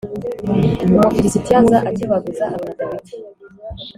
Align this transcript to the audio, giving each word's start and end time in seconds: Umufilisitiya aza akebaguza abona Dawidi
Umufilisitiya 0.85 1.57
aza 1.61 1.77
akebaguza 1.89 2.43
abona 2.55 2.73
Dawidi 2.79 3.13